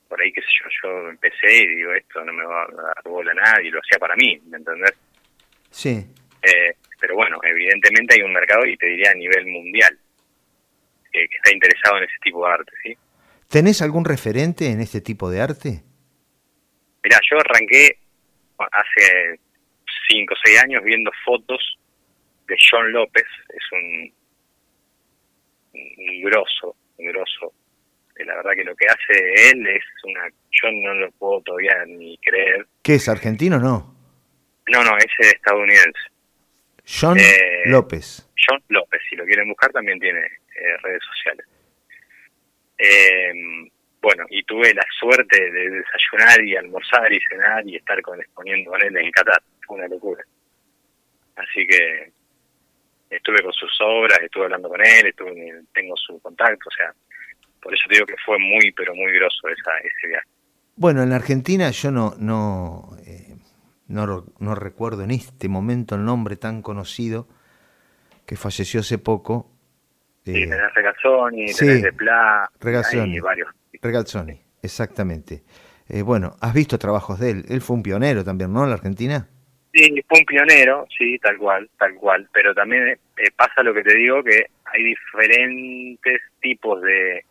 por 0.07 0.21
ahí, 0.21 0.31
qué 0.31 0.41
sé 0.41 0.47
yo, 0.63 0.69
yo 0.83 1.09
empecé 1.09 1.63
y 1.63 1.75
digo, 1.75 1.93
esto 1.93 2.24
no 2.24 2.33
me 2.33 2.45
va 2.45 2.63
a 2.63 2.67
dar 2.67 3.03
bola 3.03 3.31
a 3.31 3.35
nadie, 3.35 3.71
lo 3.71 3.79
hacía 3.79 4.00
para 4.00 4.15
mí, 4.15 4.39
¿me 4.47 4.57
entendés? 4.57 4.93
Sí. 5.71 6.05
Eh, 6.41 6.75
pero 7.00 7.15
bueno, 7.15 7.38
evidentemente 7.43 8.15
hay 8.15 8.21
un 8.21 8.33
mercado, 8.33 8.65
y 8.65 8.77
te 8.77 8.88
diría 8.88 9.12
a 9.12 9.15
nivel 9.15 9.45
mundial, 9.47 9.97
que 11.12 11.24
está 11.24 11.51
interesado 11.51 11.97
en 11.97 12.03
ese 12.03 12.17
tipo 12.24 12.45
de 12.45 12.53
arte, 12.53 12.71
¿sí? 12.83 12.97
¿Tenés 13.50 13.81
algún 13.81 14.05
referente 14.05 14.69
en 14.69 14.81
este 14.81 15.01
tipo 15.01 15.29
de 15.29 15.41
arte? 15.41 15.83
Mirá, 17.03 17.19
yo 17.29 17.39
arranqué 17.39 17.97
hace 18.57 19.39
5 20.09 20.33
o 20.33 20.38
6 20.43 20.63
años 20.63 20.83
viendo 20.83 21.12
fotos 21.24 21.77
de 22.47 22.55
John 22.69 22.91
López, 22.91 23.25
es 23.50 23.71
un, 23.71 24.13
un 25.74 26.21
grosso, 26.24 26.75
un 26.97 27.05
grosso 27.07 27.53
la 28.24 28.36
verdad 28.36 28.51
que 28.55 28.63
lo 28.63 28.75
que 28.75 28.86
hace 28.88 29.50
él 29.51 29.67
es 29.67 29.84
una... 30.03 30.29
Yo 30.29 30.72
no 30.72 30.93
lo 30.93 31.12
puedo 31.12 31.41
todavía 31.41 31.84
ni 31.86 32.17
creer. 32.19 32.65
¿Qué 32.81 32.95
es, 32.95 33.10
argentino 33.10 33.57
o 33.57 33.60
no? 33.60 33.95
No, 34.67 34.84
no, 34.84 34.98
es 34.98 35.05
estadounidense. 35.19 36.00
John 36.88 37.19
eh, 37.19 37.63
López. 37.65 38.29
John 38.48 38.62
López, 38.69 39.01
si 39.10 39.15
lo 39.15 39.25
quieren 39.25 39.50
buscar 39.50 39.72
también 39.72 40.00
tiene 40.00 40.19
eh, 40.19 40.77
redes 40.81 41.01
sociales. 41.03 41.45
Eh, 42.77 43.34
bueno, 44.01 44.25
y 44.29 44.43
tuve 44.43 44.74
la 44.74 44.86
suerte 45.00 45.51
de 45.51 45.69
desayunar 45.69 46.43
y 46.43 46.55
almorzar 46.55 47.12
y 47.12 47.19
cenar 47.27 47.67
y 47.67 47.75
estar 47.75 48.00
con, 48.01 48.19
exponiendo 48.19 48.72
con 48.72 48.81
él 48.81 48.95
en 48.95 49.12
Qatar. 49.12 49.41
Fue 49.65 49.77
una 49.77 49.88
locura. 49.88 50.24
Así 51.36 51.65
que 51.65 52.12
estuve 53.10 53.41
con 53.41 53.53
sus 53.53 53.72
obras, 53.81 54.19
estuve 54.22 54.45
hablando 54.45 54.69
con 54.69 54.79
él, 54.86 55.07
estuve, 55.07 55.34
tengo 55.74 55.95
su 55.98 56.19
contacto, 56.22 56.69
o 56.69 56.72
sea, 56.72 56.93
por 57.65 57.74
eso 57.74 57.84
te 57.89 57.95
digo 57.95 58.05
que 58.05 58.15
fue 58.24 58.38
muy, 58.38 58.72
pero 58.74 58.93
muy 58.93 59.12
groso 59.12 59.48
esa, 59.48 59.72
ese 59.79 60.07
viaje. 60.07 60.27
Bueno, 60.75 61.01
en 61.01 61.13
Argentina 61.13 61.72
yo 61.72 61.89
no, 61.89 62.13
no, 62.19 62.91
eh, 63.07 63.36
no, 63.88 64.24
no, 64.38 64.53
recuerdo 64.53 65.03
en 65.03 65.10
este 65.10 65.50
momento 65.50 65.95
el 65.95 66.05
nombre 66.05 66.36
tan 66.36 66.62
conocido 66.62 67.27
que 68.27 68.36
falleció 68.36 68.81
hace 68.81 69.00
poco. 69.00 69.50
sí, 70.24 70.43
eh, 70.43 70.48
tenés 70.48 70.74
Regazzoni, 70.75 71.45
tenés 71.55 71.81
De 71.81 71.93
Pla, 71.93 72.48
Regazzoni, 72.60 73.19
varios. 73.19 73.50
Regazzoni, 73.81 74.39
exactamente. 74.62 75.41
Eh, 75.89 76.03
bueno, 76.03 76.36
has 76.41 76.53
visto 76.53 76.77
trabajos 76.77 77.19
de 77.19 77.31
él. 77.31 77.45
Él 77.50 77.62
fue 77.62 77.77
un 77.77 77.81
pionero 77.81 78.24
también, 78.24 78.53
¿no? 78.53 78.63
En 78.63 78.69
la 78.69 78.75
Argentina. 78.75 79.27
Sí, 79.74 80.03
fue 80.07 80.19
un 80.19 80.25
pionero, 80.25 80.86
sí, 80.95 81.17
tal 81.17 81.38
cual, 81.39 81.67
tal 81.79 81.95
cual. 81.95 82.29
Pero 82.31 82.53
también 82.53 83.00
pasa 83.36 83.63
lo 83.63 83.74
que 83.74 83.81
te 83.81 83.95
digo, 83.95 84.24
que 84.24 84.45
hay 84.65 84.84
diferentes 84.84 86.22
tipos 86.41 86.79
de, 86.84 87.25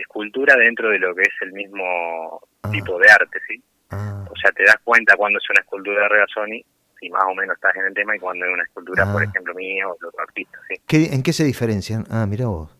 escultura 0.00 0.56
dentro 0.56 0.90
de 0.90 0.98
lo 0.98 1.14
que 1.14 1.22
es 1.22 1.34
el 1.42 1.52
mismo 1.52 2.40
ah. 2.62 2.70
tipo 2.70 2.98
de 2.98 3.10
arte, 3.10 3.38
¿sí? 3.48 3.62
Ah. 3.90 4.24
O 4.30 4.36
sea, 4.36 4.50
te 4.52 4.64
das 4.64 4.78
cuenta 4.84 5.16
cuando 5.16 5.38
es 5.38 5.50
una 5.50 5.60
escultura 5.60 6.02
de 6.02 6.08
Regazzoni, 6.08 6.64
si 6.98 7.10
más 7.10 7.24
o 7.24 7.34
menos 7.34 7.56
estás 7.56 7.76
en 7.76 7.86
el 7.86 7.94
tema, 7.94 8.16
y 8.16 8.18
cuando 8.18 8.46
es 8.46 8.52
una 8.52 8.62
escultura, 8.62 9.10
por 9.12 9.22
ah. 9.22 9.24
ejemplo, 9.24 9.54
mía 9.54 9.88
o 9.88 9.96
de 10.00 10.08
otro 10.08 10.20
artista, 10.20 10.58
¿sí? 10.68 11.08
¿En 11.12 11.22
qué 11.22 11.32
se 11.32 11.44
diferencian? 11.44 12.04
Ah, 12.10 12.26
mira 12.26 12.46
vos. 12.46 12.76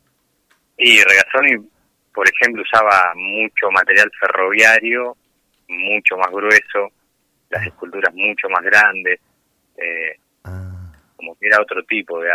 Y 0.78 1.02
Regazzoni, 1.02 1.68
por 2.14 2.28
ejemplo, 2.28 2.62
usaba 2.62 3.12
mucho 3.14 3.70
material 3.70 4.10
ferroviario, 4.20 5.16
mucho 5.68 6.16
más 6.16 6.30
grueso, 6.30 6.90
las 7.50 7.66
esculturas 7.66 8.14
mucho 8.14 8.48
más 8.48 8.62
grandes, 8.62 9.20
eh, 9.76 10.16
como 11.16 11.34
que 11.36 11.46
era 11.46 11.60
otro 11.60 11.82
tipo 11.84 12.20
de. 12.20 12.30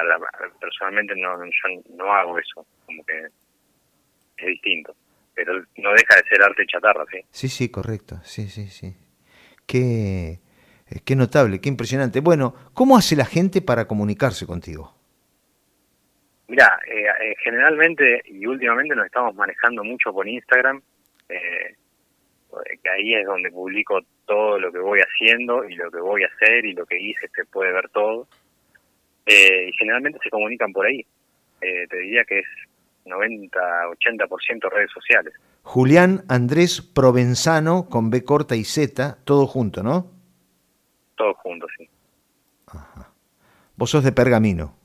Personalmente 0.60 1.14
no, 1.16 1.44
yo 1.46 1.82
no 1.96 2.14
hago 2.14 2.38
eso, 2.40 2.66
como 2.86 3.04
que 3.06 3.28
es 4.42 4.48
distinto. 4.48 4.96
Pero 5.34 5.54
no 5.78 5.92
deja 5.94 6.16
de 6.16 6.30
ser 6.30 6.42
arte 6.42 6.66
chatarra, 6.66 7.06
¿sí? 7.12 7.20
Sí, 7.32 7.48
sí, 7.48 7.70
correcto. 7.70 8.20
Sí, 8.24 8.48
sí, 8.48 8.68
sí. 8.68 8.94
Qué, 9.66 10.40
eh, 10.92 11.00
qué 11.06 11.16
notable, 11.16 11.62
qué 11.62 11.70
impresionante. 11.70 12.20
Bueno, 12.20 12.54
¿cómo 12.74 12.98
hace 12.98 13.16
la 13.16 13.26
gente 13.26 13.62
para 13.62 13.88
comunicarse 13.88 14.46
contigo? 14.46 14.94
Mira, 16.48 16.80
eh, 16.86 17.06
eh, 17.06 17.36
generalmente 17.42 18.22
y 18.26 18.46
últimamente 18.46 18.94
nos 18.94 19.06
estamos 19.06 19.34
manejando 19.36 19.86
mucho 19.86 20.12
por 20.12 20.28
Instagram, 20.28 20.82
que 21.30 22.90
ahí 22.90 23.14
es 23.14 23.26
donde 23.26 23.50
publico 23.52 24.02
todo 24.26 24.60
lo 24.60 24.70
que 24.70 24.80
voy 24.80 25.00
haciendo 25.00 25.64
y 25.64 25.76
lo 25.76 25.90
que 25.90 26.02
voy 26.02 26.24
a 26.24 26.28
hacer 26.28 26.66
y 26.66 26.74
lo 26.74 26.86
que 26.86 27.00
hice, 27.00 27.30
se 27.34 27.46
puede 27.46 27.72
ver 27.72 27.88
todo. 27.90 28.28
y 29.26 29.72
generalmente 29.80 30.20
se 30.22 30.30
comunican 30.30 30.74
por 30.74 30.86
ahí. 30.86 31.06
te 31.62 31.98
diría 31.98 32.26
que 32.26 32.40
es 32.40 32.48
90-80% 33.06 34.70
redes 34.70 34.92
sociales. 34.92 35.34
Julián 35.64 36.24
Andrés 36.28 36.82
Provenzano 36.82 37.88
con 37.90 38.10
B 38.10 38.24
corta 38.24 38.56
y 38.56 38.64
Z, 38.64 39.18
todo 39.24 39.48
junto, 39.48 39.84
¿no? 39.84 40.12
Todo 41.16 41.34
junto, 41.36 41.68
sí. 41.78 41.90
Ajá. 42.68 43.12
Vos 43.76 43.90
sos 43.90 44.04
de 44.04 44.12
Pergamino. 44.12 44.76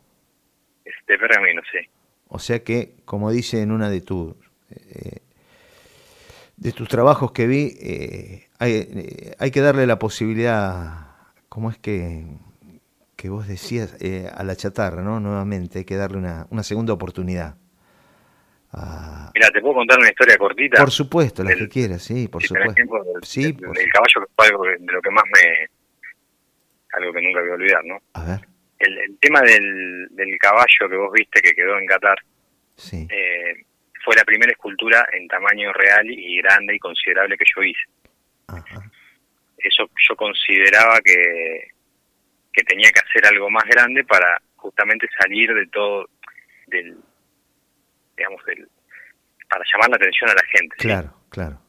de 0.85 1.19
Pergamino, 1.19 1.63
sí. 1.71 1.79
O 2.29 2.39
sea 2.39 2.63
que, 2.63 2.97
como 3.05 3.31
dice 3.31 3.63
en 3.63 3.71
una 3.71 3.89
de 3.89 4.01
tus 4.01 4.35
eh, 4.71 5.21
de 6.57 6.73
tus 6.73 6.89
trabajos 6.89 7.33
que 7.33 7.47
vi, 7.47 7.77
eh, 7.81 8.49
eh, 8.61 9.35
hay, 9.39 9.51
que 9.51 9.61
darle 9.61 9.87
la 9.87 9.99
posibilidad, 9.99 11.09
¿cómo 11.51 11.71
es 11.71 11.77
que, 11.77 12.25
que 13.15 13.29
vos 13.29 13.47
decías? 13.47 13.95
a 14.35 14.43
la 14.43 14.57
chatarra, 14.57 15.03
¿no? 15.03 15.21
Nuevamente, 15.21 15.81
hay 15.81 15.85
que 15.85 15.97
darle 15.97 16.17
una, 16.17 16.47
una 16.49 16.63
segunda 16.63 16.95
oportunidad. 16.95 17.57
Mira, 19.35 19.51
te 19.51 19.61
puedo 19.61 19.75
contar 19.75 19.99
una 19.99 20.09
historia 20.09 20.37
cortita. 20.37 20.79
Por 20.79 20.91
supuesto, 20.91 21.43
la 21.43 21.55
que 21.55 21.69
quieras, 21.69 22.03
sí, 22.03 22.29
por 22.29 22.43
supuesto. 22.43 22.75
sí, 23.23 23.45
el, 23.45 23.91
caballo 23.91 24.27
que 24.27 24.33
fue 24.35 24.47
algo 24.47 24.65
de 24.65 24.93
lo 24.93 25.03
que 25.03 25.11
más 25.11 25.25
me. 25.33 25.69
algo 26.93 27.13
que 27.13 27.23
nunca 27.23 27.41
voy 27.41 27.51
a 27.51 27.55
olvidar, 27.55 27.85
¿no? 27.85 27.99
A 28.15 28.25
ver. 28.25 28.41
El, 28.79 29.19
tema 29.19 29.41
del, 29.41 30.09
del, 30.11 30.39
caballo 30.39 30.89
que 30.91 30.97
vos 30.97 31.13
viste 31.13 31.41
que 31.41 31.55
quedó 31.55 31.79
en 31.79 31.87
Qatar. 31.87 32.19
Sí. 32.77 33.07
Eh, 33.11 33.65
fue 34.05 34.15
la 34.15 34.25
primera 34.25 34.53
escultura 34.53 35.07
en 35.13 35.27
tamaño 35.29 35.73
real 35.73 36.07
y 36.11 36.37
grande 36.39 36.77
y 36.77 36.79
considerable 36.79 37.37
que 37.39 37.45
yo 37.55 37.63
hice. 37.63 37.85
Ajá. 38.49 38.91
Eso 39.59 39.91
yo 40.09 40.15
consideraba 40.17 41.01
que, 41.03 41.69
que 42.53 42.63
tenía 42.65 42.91
que 42.91 43.01
hacer 43.01 43.27
algo 43.27 43.51
más 43.51 43.65
grande 43.65 44.05
para 44.05 44.41
justamente 44.57 45.09
salir 45.19 45.53
de 45.53 45.67
todo, 45.67 46.09
del, 46.67 46.97
digamos, 48.17 48.41
el, 48.49 48.69
para 49.49 49.65
llamar 49.73 49.91
la 49.91 49.97
atención 49.97 50.31
a 50.31 50.35
la 50.35 50.47
gente. 50.47 50.77
Claro, 50.77 51.15
claro. 51.31 51.61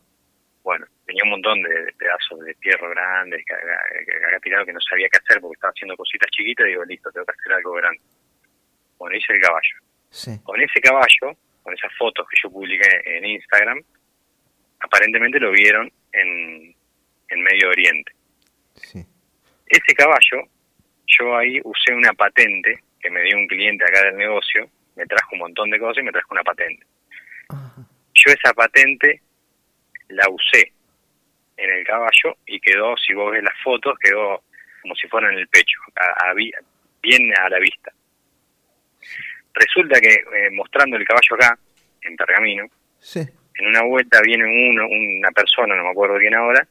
Bueno, 0.63 0.85
tenía 1.05 1.23
un 1.23 1.29
montón 1.31 1.61
de, 1.61 1.93
pedazos 1.97 2.39
de 2.39 2.53
tierra 2.55 2.89
grandes 2.89 3.43
que, 3.45 3.53
había 3.53 4.39
tirado 4.39 4.65
que 4.65 4.73
no 4.73 4.81
sabía 4.81 5.07
qué 5.09 5.17
hacer 5.17 5.41
porque 5.41 5.55
estaba 5.55 5.71
haciendo 5.71 5.95
cositas 5.95 6.29
chiquitas 6.31 6.65
y 6.67 6.69
digo, 6.69 6.85
listo, 6.85 7.11
tengo 7.11 7.25
que 7.25 7.35
hacer 7.39 7.53
algo 7.53 7.73
grande. 7.73 8.01
Bueno, 8.97 9.15
hice 9.15 9.33
el 9.33 9.41
caballo. 9.41 9.75
Sí. 10.09 10.31
Con 10.43 10.61
ese 10.61 10.81
caballo, 10.81 11.37
con 11.63 11.73
esas 11.73 11.91
fotos 11.97 12.27
que 12.29 12.37
yo 12.41 12.51
publiqué 12.51 12.87
en 13.05 13.25
Instagram, 13.25 13.81
aparentemente 14.79 15.39
lo 15.39 15.51
vieron 15.51 15.91
en, 16.11 16.75
en 17.29 17.41
Medio 17.41 17.69
Oriente. 17.69 18.11
Sí. 18.75 19.05
Ese 19.67 19.95
caballo, 19.95 20.49
yo 21.05 21.37
ahí 21.37 21.59
usé 21.63 21.93
una 21.93 22.13
patente 22.13 22.83
que 22.99 23.09
me 23.09 23.21
dio 23.21 23.37
un 23.37 23.47
cliente 23.47 23.83
acá 23.83 24.03
del 24.05 24.17
negocio, 24.17 24.69
me 24.97 25.05
trajo 25.05 25.29
un 25.33 25.39
montón 25.39 25.69
de 25.69 25.79
cosas 25.79 26.01
y 26.01 26.05
me 26.05 26.11
trajo 26.11 26.33
una 26.33 26.43
patente. 26.43 26.85
yo 27.49 28.31
esa 28.31 28.53
patente 28.53 29.21
la 30.09 30.27
usé 30.29 30.73
en 31.55 31.69
el 31.69 31.85
caballo 31.85 32.37
y 32.45 32.59
quedó, 32.59 32.97
si 32.97 33.13
vos 33.13 33.31
ves 33.31 33.43
las 33.43 33.53
fotos, 33.63 33.97
quedó 33.99 34.43
como 34.81 34.95
si 34.95 35.07
fuera 35.07 35.31
en 35.31 35.37
el 35.37 35.47
pecho, 35.47 35.79
a, 35.95 36.33
bien 36.33 37.33
a 37.39 37.49
la 37.49 37.59
vista. 37.59 37.91
Resulta 39.53 39.99
que 39.99 40.13
eh, 40.13 40.49
mostrando 40.51 40.97
el 40.97 41.05
caballo 41.05 41.35
acá, 41.35 41.57
en 42.01 42.15
Pergamino, 42.15 42.65
en 43.15 43.67
una 43.67 43.81
vuelta 43.83 44.21
viene 44.21 44.45
uno, 44.45 44.87
una 44.87 45.31
persona, 45.31 45.75
no 45.75 45.83
me 45.83 45.89
acuerdo 45.91 46.17
quién 46.19 46.35
ahora, 46.35 46.65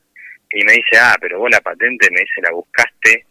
y 0.50 0.64
me 0.64 0.73
dice, 0.73 0.97
ah, 1.00 1.16
pero 1.21 1.38
vos 1.38 1.50
la 1.50 1.61
patente, 1.61 2.09
me 2.11 2.21
dice, 2.21 2.40
la 2.42 2.52
buscaste, 2.52 3.26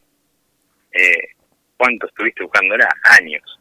eh, 0.92 1.30
¿cuánto 1.78 2.08
estuviste 2.08 2.44
buscándola? 2.44 2.88
Años. 3.04 3.60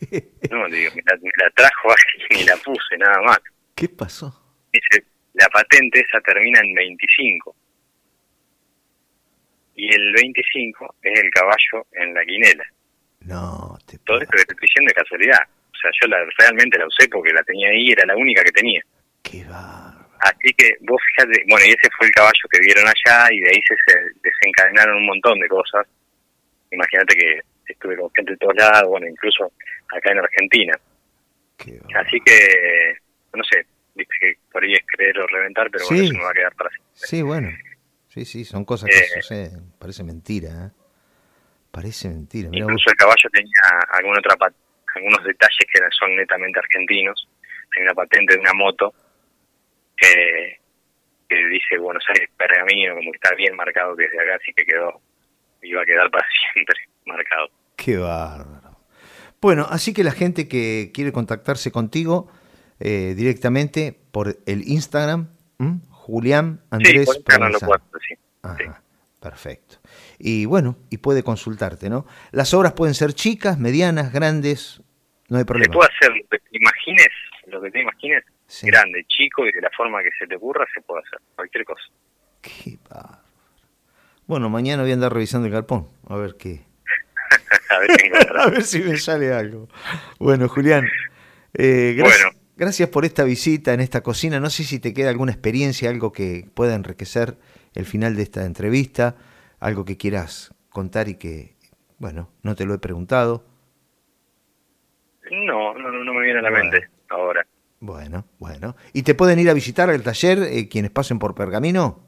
No, 0.50 0.68
digo, 0.68 0.92
me 0.94 1.02
la, 1.02 1.50
trajo 1.50 1.88
alguien 1.90 2.42
y 2.42 2.44
la 2.44 2.56
puse, 2.56 2.96
nada 2.98 3.20
más. 3.22 3.38
¿Qué 3.74 3.88
pasó? 3.88 4.32
Dice, 4.72 5.04
la 5.34 5.48
patente 5.48 6.00
esa 6.00 6.20
termina 6.20 6.60
en 6.60 6.74
25. 6.74 7.54
Y 9.76 9.94
el 9.94 10.12
25 10.14 10.94
es 11.02 11.20
el 11.20 11.30
caballo 11.30 11.86
en 11.92 12.14
la 12.14 12.24
quinela. 12.24 12.64
No, 13.20 13.78
te 13.86 13.98
Todo 13.98 14.20
esto 14.20 14.30
que 14.30 14.44
te 14.44 14.52
estoy 14.52 14.68
diciendo 14.68 14.88
es 14.88 15.02
casualidad. 15.02 15.42
O 15.44 15.78
sea, 15.78 15.90
yo 16.00 16.08
la, 16.08 16.18
realmente 16.38 16.78
la 16.78 16.86
usé 16.86 17.08
porque 17.08 17.32
la 17.32 17.42
tenía 17.42 17.68
ahí, 17.68 17.90
era 17.90 18.06
la 18.06 18.16
única 18.16 18.42
que 18.42 18.52
tenía. 18.52 18.82
Qué 19.22 19.44
va. 19.44 19.92
Así 20.20 20.52
que 20.56 20.76
vos 20.80 21.00
fíjate, 21.10 21.44
bueno, 21.48 21.66
y 21.66 21.70
ese 21.70 21.90
fue 21.96 22.06
el 22.06 22.12
caballo 22.12 22.48
que 22.50 22.60
vieron 22.60 22.86
allá 22.86 23.28
y 23.30 23.40
de 23.40 23.50
ahí 23.50 23.60
se 23.68 23.98
desencadenaron 24.22 24.96
un 24.96 25.06
montón 25.06 25.38
de 25.38 25.48
cosas. 25.48 25.86
Imagínate 26.70 27.14
que 27.14 27.40
estuve 27.72 27.96
con 27.96 28.10
gente 28.14 28.32
de 28.32 28.38
todos 28.38 28.56
lados, 28.56 28.88
bueno, 28.88 29.06
incluso 29.06 29.52
acá 29.94 30.12
en 30.12 30.18
Argentina. 30.18 30.78
Así 31.94 32.20
que, 32.20 32.98
no 33.34 33.42
sé, 33.44 33.66
por 34.52 34.62
ahí 34.62 34.74
es 34.74 34.84
creer 34.86 35.18
o 35.18 35.26
reventar, 35.26 35.70
pero 35.70 35.84
bueno, 35.88 36.04
eso 36.04 36.12
me 36.14 36.24
va 36.24 36.30
a 36.30 36.34
quedar 36.34 36.54
para 36.54 36.70
siempre. 36.70 37.06
Sí, 37.06 37.22
bueno, 37.22 37.50
sí, 38.08 38.24
sí, 38.24 38.44
son 38.44 38.64
cosas 38.64 38.90
que 38.90 38.98
eh, 38.98 39.20
suceden, 39.20 39.72
parece 39.78 40.04
mentira, 40.04 40.48
¿eh? 40.50 40.70
Parece 41.70 42.08
mentira. 42.08 42.48
incluso 42.52 42.88
el 42.88 42.96
caballo 42.96 43.28
tenía 43.30 43.52
alguna 43.90 44.18
otra 44.18 44.34
algunos 44.94 45.22
detalles 45.24 45.66
que 45.70 45.78
son 45.90 46.16
netamente 46.16 46.58
argentinos. 46.58 47.28
Tenía 47.70 47.90
una 47.90 47.94
patente 47.94 48.34
de 48.34 48.40
una 48.40 48.54
moto 48.54 48.94
que, 49.94 50.58
que 51.28 51.46
dice 51.48 51.76
Buenos 51.78 52.04
Aires 52.08 52.30
Pergamino, 52.36 52.94
como 52.94 53.12
que 53.12 53.16
está 53.16 53.34
bien 53.34 53.54
marcado 53.56 53.94
desde 53.94 54.18
acá, 54.18 54.36
así 54.36 54.54
que 54.54 54.64
quedó, 54.64 55.00
iba 55.62 55.82
a 55.82 55.84
quedar 55.84 56.10
para 56.10 56.26
siempre 56.52 56.80
marcado. 57.06 57.48
Qué 57.76 57.96
bárbaro. 57.96 58.76
Bueno, 59.40 59.66
así 59.68 59.94
que 59.94 60.04
la 60.04 60.12
gente 60.12 60.48
que 60.48 60.90
quiere 60.92 61.12
contactarse 61.12 61.70
contigo 61.70 62.28
eh, 62.80 63.14
directamente 63.16 63.98
por 64.10 64.36
el 64.46 64.68
Instagram, 64.68 65.28
Julián 65.90 66.60
Andrés. 66.70 67.08
Sí, 67.10 67.20
por 67.20 67.52
lo 67.52 67.58
puedo, 67.58 67.80
sí. 68.06 68.14
Ajá, 68.42 68.82
Perfecto. 69.20 69.76
Y 70.18 70.44
bueno, 70.44 70.76
y 70.90 70.98
puede 70.98 71.22
consultarte, 71.22 71.90
¿no? 71.90 72.06
Las 72.32 72.54
obras 72.54 72.72
pueden 72.72 72.94
ser 72.94 73.12
chicas, 73.12 73.58
medianas, 73.58 74.12
grandes, 74.12 74.82
no 75.28 75.38
hay 75.38 75.44
problema. 75.44 75.72
Se 75.72 75.76
puede 75.76 75.90
hacer 75.96 76.10
lo 76.10 76.28
que 76.28 76.38
te 76.38 76.56
imagines, 76.56 77.08
lo 77.46 77.60
que 77.60 77.70
te 77.70 77.80
imagines, 77.80 78.24
grande, 78.62 79.04
chico 79.08 79.46
y 79.46 79.52
de 79.52 79.60
la 79.60 79.70
forma 79.76 80.02
que 80.02 80.10
se 80.18 80.26
te 80.26 80.36
ocurra, 80.36 80.66
se 80.72 80.80
puede 80.82 81.02
hacer, 81.06 81.18
cualquier 81.34 81.64
cosa. 81.64 81.84
Qué 82.42 82.78
Bueno, 84.26 84.48
mañana 84.48 84.82
voy 84.82 84.92
a 84.92 84.94
andar 84.94 85.12
revisando 85.12 85.46
el 85.46 85.52
galpón, 85.52 85.88
a 86.08 86.16
ver 86.16 86.36
qué. 86.38 86.65
a, 88.36 88.50
ver 88.50 88.62
si 88.62 88.80
me 88.80 88.96
sale 88.96 89.32
algo. 89.32 89.68
Bueno, 90.18 90.48
Julián, 90.48 90.86
eh, 91.54 91.94
gracias, 91.96 92.36
gracias 92.56 92.88
por 92.88 93.04
esta 93.04 93.24
visita 93.24 93.74
en 93.74 93.80
esta 93.80 94.02
cocina. 94.02 94.40
No 94.40 94.50
sé 94.50 94.64
si 94.64 94.78
te 94.78 94.92
queda 94.94 95.10
alguna 95.10 95.32
experiencia, 95.32 95.90
algo 95.90 96.12
que 96.12 96.48
pueda 96.54 96.74
enriquecer 96.74 97.36
el 97.74 97.84
final 97.84 98.16
de 98.16 98.22
esta 98.22 98.44
entrevista, 98.44 99.16
algo 99.60 99.84
que 99.84 99.96
quieras 99.96 100.54
contar 100.70 101.08
y 101.08 101.16
que, 101.16 101.56
bueno, 101.98 102.30
no 102.42 102.54
te 102.54 102.64
lo 102.64 102.74
he 102.74 102.78
preguntado. 102.78 103.44
No, 105.30 105.74
no, 105.74 105.90
no 105.90 106.14
me 106.14 106.22
viene 106.22 106.38
a 106.38 106.42
la 106.42 106.50
mente 106.50 106.88
ahora. 107.08 107.46
Bueno, 107.80 108.24
bueno. 108.38 108.76
¿Y 108.92 109.02
te 109.02 109.14
pueden 109.14 109.38
ir 109.38 109.50
a 109.50 109.54
visitar 109.54 109.90
el 109.90 110.02
taller 110.02 110.38
eh, 110.42 110.68
quienes 110.68 110.90
pasen 110.90 111.18
por 111.18 111.34
Pergamino? 111.34 112.00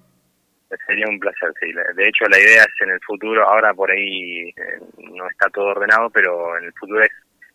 Sería 0.86 1.06
un 1.08 1.18
placer, 1.18 1.52
sí. 1.60 1.72
De 1.72 2.08
hecho, 2.08 2.24
la 2.28 2.38
idea 2.38 2.62
es 2.62 2.80
en 2.80 2.90
el 2.90 3.00
futuro, 3.00 3.46
ahora 3.46 3.72
por 3.72 3.90
ahí 3.90 4.48
eh, 4.48 4.80
no 4.98 5.28
está 5.28 5.48
todo 5.50 5.66
ordenado, 5.66 6.10
pero 6.10 6.58
en 6.58 6.64
el 6.64 6.72
futuro 6.74 7.02
es 7.02 7.10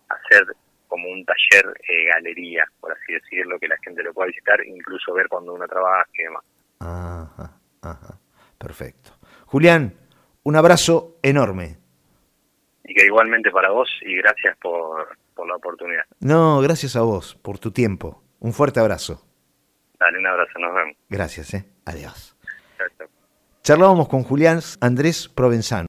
hacer 0.09 0.45
como 0.87 1.09
un 1.09 1.25
taller 1.25 1.73
eh, 1.87 2.05
galería, 2.13 2.65
por 2.79 2.91
así 2.91 3.13
decirlo, 3.13 3.59
que 3.59 3.67
la 3.67 3.77
gente 3.83 4.03
lo 4.03 4.13
pueda 4.13 4.27
visitar, 4.27 4.63
incluso 4.65 5.13
ver 5.13 5.27
cuando 5.27 5.53
uno 5.53 5.67
trabaja 5.67 6.05
y 6.13 6.23
demás. 6.23 6.43
Ajá, 6.79 7.51
ajá. 7.81 8.19
Perfecto. 8.57 9.11
Julián, 9.45 9.93
un 10.43 10.55
abrazo 10.55 11.17
enorme. 11.21 11.77
Y 12.83 12.93
que 12.93 13.05
igualmente 13.05 13.51
para 13.51 13.71
vos 13.71 13.89
y 14.01 14.17
gracias 14.17 14.57
por, 14.57 15.17
por 15.33 15.47
la 15.47 15.55
oportunidad. 15.55 16.03
No, 16.19 16.61
gracias 16.61 16.95
a 16.95 17.01
vos 17.01 17.35
por 17.35 17.59
tu 17.59 17.71
tiempo. 17.71 18.23
Un 18.39 18.53
fuerte 18.53 18.79
abrazo. 18.79 19.25
Dale, 19.99 20.19
un 20.19 20.27
abrazo, 20.27 20.59
nos 20.59 20.75
vemos. 20.75 20.97
Gracias, 21.09 21.53
eh. 21.53 21.65
Adiós. 21.85 22.32
Charlábamos 23.65 24.09
con 24.09 24.23
Julián 24.23 24.59
Andrés 24.81 25.29
Provenzano. 25.33 25.81